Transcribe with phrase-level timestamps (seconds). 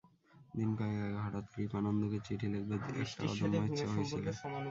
[0.53, 4.25] দিন কয়েক আগে হঠাৎ কৃপানন্দকে চিঠি লেখবার একটা অদম্য ইচ্ছা হয়েছিল।